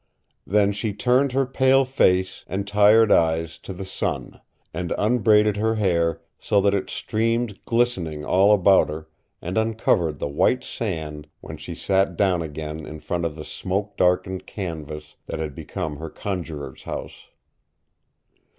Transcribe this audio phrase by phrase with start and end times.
[0.47, 4.41] Then she turned her pale face and tired eyes to the sun,
[4.73, 9.07] and unbraided her hair so that it streamed glistening all about her
[9.43, 13.95] and covered the white sand when she sat down again in front of the smoke
[13.95, 17.27] darkened canvas that had become her conjurer's house.